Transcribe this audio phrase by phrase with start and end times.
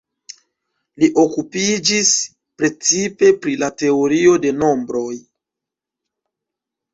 [1.01, 2.13] Li okupiĝis
[2.61, 5.13] precipe pri la teorio de nombroj.